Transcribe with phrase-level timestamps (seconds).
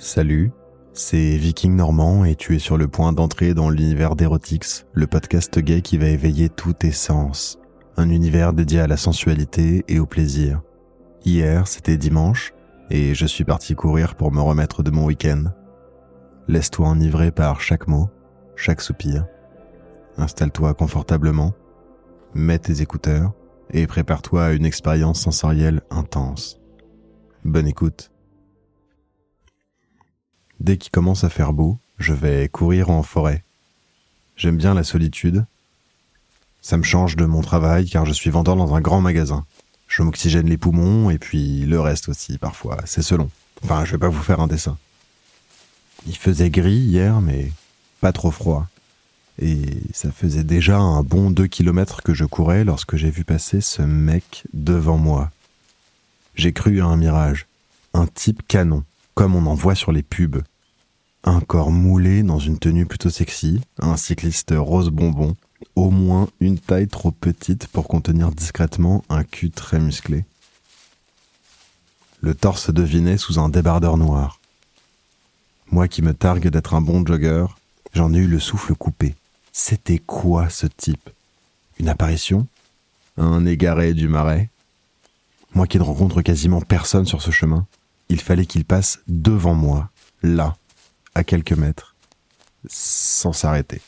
[0.00, 0.52] Salut,
[0.92, 5.58] c'est Viking Normand et tu es sur le point d'entrer dans l'univers d'Erotix, le podcast
[5.58, 7.58] gay qui va éveiller tous tes sens.
[7.96, 10.62] Un univers dédié à la sensualité et au plaisir.
[11.24, 12.54] Hier, c'était dimanche,
[12.90, 15.46] et je suis parti courir pour me remettre de mon week-end.
[16.46, 18.08] Laisse-toi enivrer par chaque mot,
[18.54, 19.26] chaque soupir.
[20.16, 21.54] Installe-toi confortablement,
[22.34, 23.32] mets tes écouteurs
[23.72, 26.60] et prépare-toi à une expérience sensorielle intense.
[27.44, 28.12] Bonne écoute.
[30.60, 33.44] Dès qu'il commence à faire beau, je vais courir en forêt.
[34.36, 35.44] J'aime bien la solitude.
[36.62, 39.44] Ça me change de mon travail car je suis vendeur dans un grand magasin.
[39.86, 43.30] Je m'oxygène les poumons et puis le reste aussi parfois, c'est selon.
[43.62, 44.76] Enfin, je vais pas vous faire un dessin.
[46.06, 47.52] Il faisait gris hier mais
[48.00, 48.66] pas trop froid.
[49.40, 53.60] Et ça faisait déjà un bon deux kilomètres que je courais lorsque j'ai vu passer
[53.60, 55.30] ce mec devant moi.
[56.34, 57.46] J'ai cru à un mirage.
[57.94, 58.84] Un type canon
[59.18, 60.44] comme on en voit sur les pubs.
[61.24, 65.34] Un corps moulé dans une tenue plutôt sexy, un cycliste rose bonbon,
[65.74, 70.24] au moins une taille trop petite pour contenir discrètement un cul très musclé.
[72.20, 74.38] Le torse devinait sous un débardeur noir.
[75.72, 77.46] Moi qui me targue d'être un bon jogger,
[77.94, 79.16] j'en ai eu le souffle coupé.
[79.50, 81.10] C'était quoi ce type?
[81.80, 82.46] Une apparition?
[83.16, 84.48] Un égaré du marais?
[85.54, 87.66] Moi qui ne rencontre quasiment personne sur ce chemin?
[88.08, 89.90] Il fallait qu'il passe devant moi,
[90.22, 90.56] là,
[91.14, 91.94] à quelques mètres,
[92.66, 93.80] sans s'arrêter.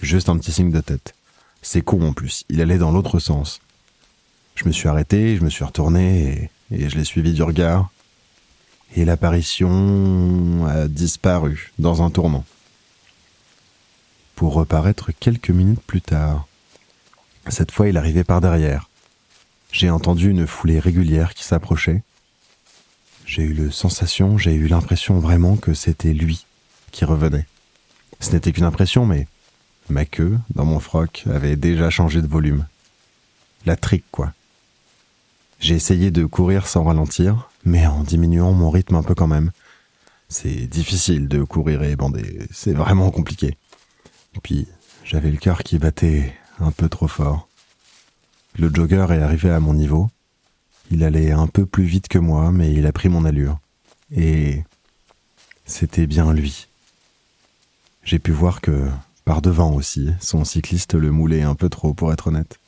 [0.00, 1.14] Juste un petit signe de tête.
[1.62, 3.60] C'est con en plus, il allait dans l'autre sens.
[4.54, 7.90] Je me suis arrêté, je me suis retourné et, je l'ai suivi du regard.
[8.96, 12.44] Et l'apparition a disparu dans un tournant.
[14.36, 16.46] Pour reparaître quelques minutes plus tard.
[17.48, 18.88] Cette fois, il arrivait par derrière.
[19.72, 22.02] J'ai entendu une foulée régulière qui s'approchait
[23.34, 26.46] j'ai eu sensation, j'ai eu l'impression vraiment que c'était lui
[26.92, 27.48] qui revenait.
[28.20, 29.26] Ce n'était qu'une impression, mais
[29.88, 32.64] ma queue, dans mon froc, avait déjà changé de volume.
[33.66, 34.32] La trique, quoi.
[35.58, 39.50] J'ai essayé de courir sans ralentir, mais en diminuant mon rythme un peu quand même.
[40.28, 43.58] C'est difficile de courir et bander, c'est vraiment compliqué.
[44.44, 44.68] Puis,
[45.02, 47.48] j'avais le cœur qui battait un peu trop fort.
[48.56, 50.08] Le jogger est arrivé à mon niveau,
[50.90, 53.58] il allait un peu plus vite que moi, mais il a pris mon allure.
[54.14, 54.64] Et
[55.64, 56.68] c'était bien lui.
[58.04, 58.88] J'ai pu voir que,
[59.24, 62.58] par devant aussi, son cycliste le moulait un peu trop, pour être honnête.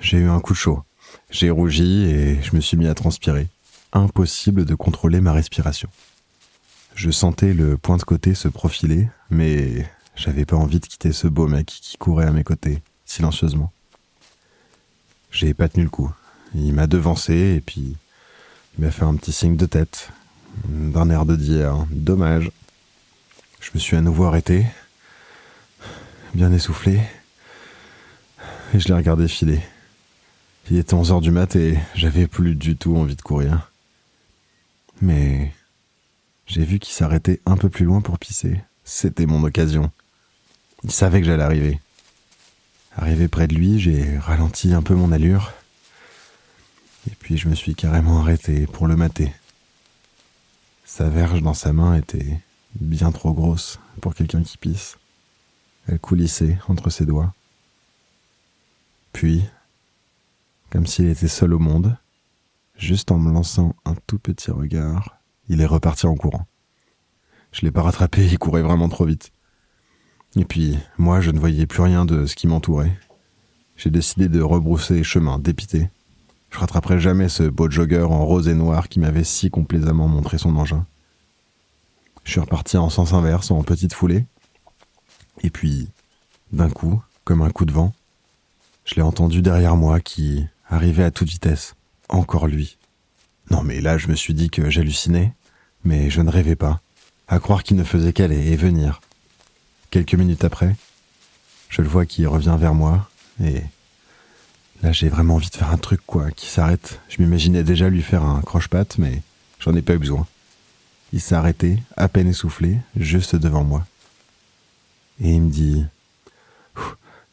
[0.00, 0.82] J'ai eu un coup chaud.
[1.30, 3.48] J'ai rougi et je me suis mis à transpirer.
[3.92, 5.88] Impossible de contrôler ma respiration.
[6.94, 11.28] Je sentais le point de côté se profiler, mais j'avais pas envie de quitter ce
[11.28, 13.72] beau mec qui courait à mes côtés, silencieusement.
[15.30, 16.10] J'ai pas tenu le coup.
[16.54, 17.96] Il m'a devancé et puis
[18.76, 20.10] il m'a fait un petit signe de tête,
[20.66, 22.50] d'un air de dire dommage.
[23.60, 24.66] Je me suis à nouveau arrêté,
[26.34, 27.00] bien essoufflé,
[28.74, 29.60] et je l'ai regardé filer.
[30.70, 33.70] Il était 11 heures du mat et j'avais plus du tout envie de courir.
[35.02, 35.52] Mais
[36.46, 38.60] j'ai vu qu'il s'arrêtait un peu plus loin pour pisser.
[38.84, 39.90] C'était mon occasion.
[40.84, 41.80] Il savait que j'allais arriver.
[42.96, 45.52] Arrivé près de lui, j'ai ralenti un peu mon allure.
[47.08, 49.32] Et puis je me suis carrément arrêté pour le mater.
[50.84, 52.40] Sa verge dans sa main était
[52.74, 54.98] bien trop grosse pour quelqu'un qui pisse.
[55.86, 57.32] Elle coulissait entre ses doigts.
[59.12, 59.44] Puis,
[60.70, 61.96] comme s'il était seul au monde,
[62.76, 65.16] juste en me lançant un tout petit regard,
[65.48, 66.46] il est reparti en courant.
[67.52, 69.32] Je l'ai pas rattrapé, il courait vraiment trop vite.
[70.36, 72.96] Et puis, moi, je ne voyais plus rien de ce qui m'entourait.
[73.76, 75.90] J'ai décidé de rebrousser chemin, dépité.
[76.50, 80.38] Je rattraperai jamais ce beau jogger en rose et noir qui m'avait si complaisamment montré
[80.38, 80.86] son engin.
[82.24, 84.26] Je suis reparti en sens inverse, en petite foulée.
[85.42, 85.88] Et puis,
[86.52, 87.94] d'un coup, comme un coup de vent,
[88.84, 91.74] je l'ai entendu derrière moi qui arrivait à toute vitesse.
[92.08, 92.76] Encore lui.
[93.50, 95.32] Non mais là, je me suis dit que j'hallucinais,
[95.84, 96.80] mais je ne rêvais pas.
[97.28, 99.00] À croire qu'il ne faisait qu'aller et venir.
[99.90, 100.76] Quelques minutes après,
[101.68, 103.08] je le vois qui revient vers moi
[103.42, 103.62] et
[104.82, 107.00] là j'ai vraiment envie de faire un truc quoi, qui s'arrête.
[107.08, 109.22] Je m'imaginais déjà lui faire un croche-patte mais
[109.58, 110.26] j'en ai pas eu besoin.
[111.12, 113.84] Il s'est arrêté, à peine essoufflé, juste devant moi.
[115.20, 115.84] Et il me dit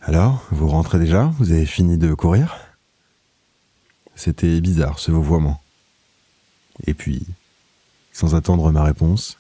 [0.02, 1.32] Alors, vous rentrez déjà?
[1.38, 2.58] Vous avez fini de courir?
[4.16, 5.62] C'était bizarre ce vouvoiement.
[6.88, 7.28] Et puis,
[8.14, 9.38] sans attendre ma réponse,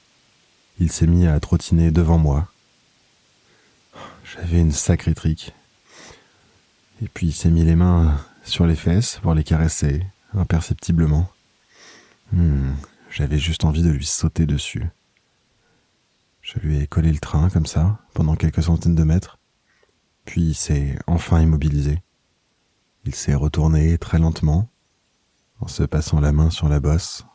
[0.79, 2.47] il s'est mis à trottiner devant moi,
[4.33, 5.53] j'avais une sacrée trique.
[7.01, 11.29] Et puis il s'est mis les mains sur les fesses pour les caresser imperceptiblement.
[12.33, 12.73] Hmm,
[13.09, 14.85] j'avais juste envie de lui sauter dessus.
[16.41, 19.37] Je lui ai collé le train comme ça, pendant quelques centaines de mètres,
[20.25, 22.01] puis il s'est enfin immobilisé.
[23.05, 24.69] Il s'est retourné très lentement,
[25.59, 27.25] en se passant la main sur la bosse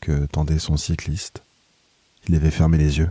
[0.00, 1.42] que tendait son cycliste.
[2.28, 3.10] Il avait fermé les yeux.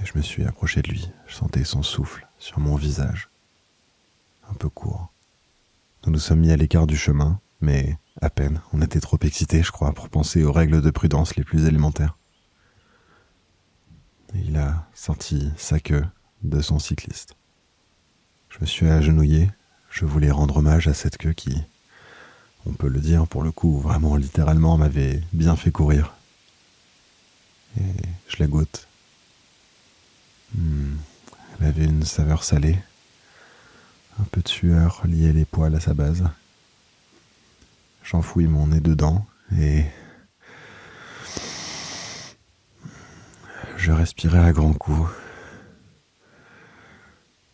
[0.00, 1.10] Et je me suis approché de lui.
[1.26, 3.28] Je sentais son souffle sur mon visage.
[4.50, 5.12] Un peu court.
[6.04, 8.60] Nous nous sommes mis à l'écart du chemin, mais à peine.
[8.72, 12.16] On était trop excités, je crois, pour penser aux règles de prudence les plus élémentaires.
[14.34, 16.04] il a sorti sa queue
[16.42, 17.34] de son cycliste.
[18.50, 19.50] Je me suis agenouillé.
[19.90, 21.56] Je voulais rendre hommage à cette queue qui,
[22.66, 26.14] on peut le dire pour le coup, vraiment littéralement m'avait bien fait courir.
[27.78, 28.85] Et je la goûte.
[30.56, 30.96] Hmm,
[31.60, 32.78] elle avait une saveur salée,
[34.18, 36.24] un peu de sueur liée les poils à sa base.
[38.02, 39.26] J'enfouis mon nez dedans
[39.58, 39.84] et
[43.76, 45.10] je respirais à grands coups.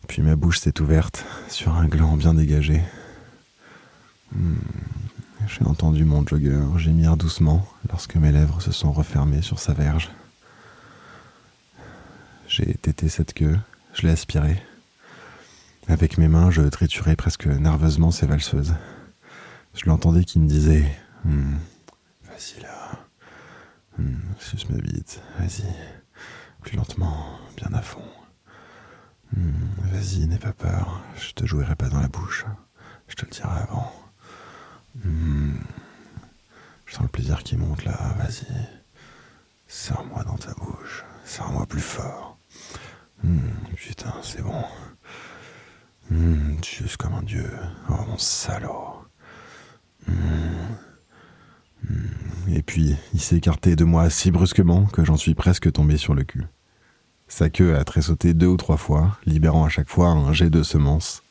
[0.07, 2.81] Puis ma bouche s'est ouverte sur un gland bien dégagé.
[4.31, 4.55] Hmm,
[5.47, 10.09] j'ai entendu mon jogger gémir doucement lorsque mes lèvres se sont refermées sur sa verge.
[12.55, 13.57] J'ai tété cette queue,
[13.95, 14.61] je l'ai aspirée.
[15.87, 18.75] Avec mes mains, je triturais presque nerveusement ses valseuses.
[19.73, 20.85] Je l'entendais qui me disait
[21.25, 21.55] hmm,
[22.25, 22.91] Vas-y là,
[23.97, 25.65] hmm, suce ma bite, vas-y,
[26.61, 28.05] plus lentement, bien à fond.
[29.35, 32.45] Hmm, vas-y, n'aie pas peur, je te jouerai pas dans la bouche,
[33.07, 33.91] je te le dirai avant.
[35.03, 35.55] Hmm,
[36.85, 38.45] je sens le plaisir qui monte là, vas-y,
[39.67, 42.37] serre-moi dans ta bouche, serre-moi plus fort.
[43.75, 44.63] putain, c'est bon.
[46.61, 47.49] tu es comme un dieu,
[47.89, 49.03] oh mon salaud.
[52.49, 56.13] Et puis, il s'est écarté de moi si brusquement que j'en suis presque tombé sur
[56.13, 56.45] le cul.
[57.27, 60.61] Sa queue a tressauté deux ou trois fois, libérant à chaque fois un jet de
[60.61, 61.23] semences.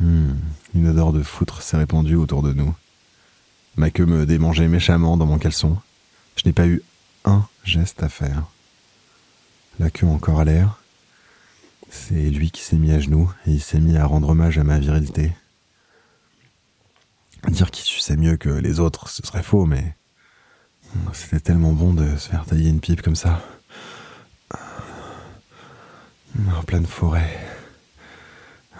[0.00, 0.34] Hmm,
[0.74, 2.74] une odeur de foutre s'est répandue autour de nous.
[3.76, 5.76] Ma queue me démangeait méchamment dans mon caleçon.
[6.36, 6.82] Je n'ai pas eu
[7.24, 8.44] un geste à faire.
[9.78, 10.80] La queue encore à l'air.
[11.90, 14.64] C'est lui qui s'est mis à genoux et il s'est mis à rendre hommage à
[14.64, 15.32] ma virilité.
[17.48, 19.94] Dire qu'il suçait mieux que les autres, ce serait faux, mais
[21.12, 23.40] c'était tellement bon de se faire tailler une pipe comme ça.
[26.56, 27.38] En pleine forêt,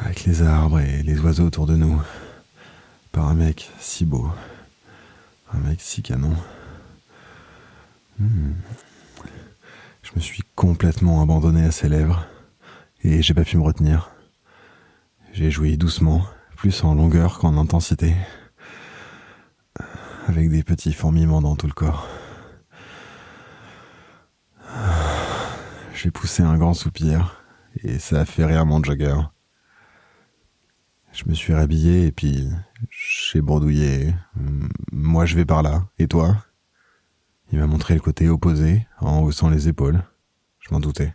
[0.01, 2.01] avec les arbres et les oiseaux autour de nous,
[3.13, 4.29] par un mec si beau,
[5.53, 6.37] un mec si canon.
[8.19, 8.53] Hmm.
[10.09, 12.27] Je me suis complètement abandonné à ses lèvres
[13.03, 14.11] et j'ai pas pu me retenir.
[15.33, 16.25] J'ai joué doucement,
[16.57, 18.17] plus en longueur qu'en intensité
[20.27, 22.09] avec des petits fourmillements dans tout le corps.
[25.95, 27.43] J'ai poussé un grand soupir
[27.83, 29.21] et ça a fait rire mon jogger.
[31.13, 32.49] Je me suis rhabillé et puis
[32.91, 34.15] j'ai bourdouillé.
[34.91, 35.87] Moi je vais par là.
[35.99, 36.37] Et toi?
[37.51, 40.03] Il m'a montré le côté opposé en haussant les épaules.
[40.61, 41.15] Je m'en doutais.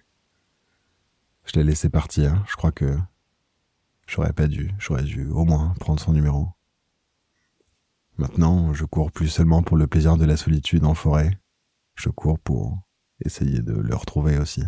[1.45, 2.43] Je l'ai laissé partir.
[2.47, 2.97] Je crois que
[4.07, 4.71] j'aurais pas dû.
[4.79, 6.47] J'aurais dû au moins prendre son numéro.
[8.17, 11.39] Maintenant, je cours plus seulement pour le plaisir de la solitude en forêt,
[11.95, 12.77] je cours pour
[13.25, 14.63] essayer de le retrouver aussi.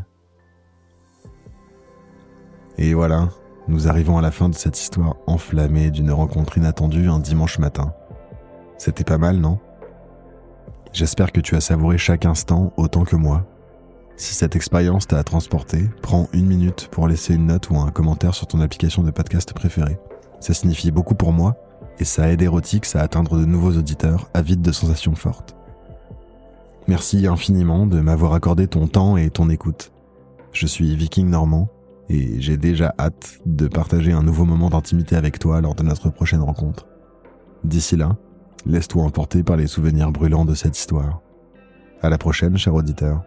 [2.78, 3.30] Et voilà,
[3.68, 7.94] nous arrivons à la fin de cette histoire enflammée d'une rencontre inattendue un dimanche matin.
[8.80, 9.60] C'était pas mal, non?
[10.96, 13.46] J'espère que tu as savouré chaque instant autant que moi.
[14.16, 18.34] Si cette expérience t'a transporté, prends une minute pour laisser une note ou un commentaire
[18.34, 20.00] sur ton application de podcast préférée.
[20.40, 21.58] Ça signifie beaucoup pour moi
[22.00, 25.58] et ça aide Erotix à atteindre de nouveaux auditeurs avides de sensations fortes.
[26.88, 29.92] Merci infiniment de m'avoir accordé ton temps et ton écoute.
[30.54, 31.68] Je suis Viking Normand
[32.08, 36.10] et j'ai déjà hâte de partager un nouveau moment d'intimité avec toi lors de notre
[36.10, 36.88] prochaine rencontre.
[37.66, 38.16] D'ici là,
[38.65, 41.22] laisse-toi emporter par les souvenirs brûlants de cette histoire.
[42.01, 43.24] À la prochaine, cher auditeur.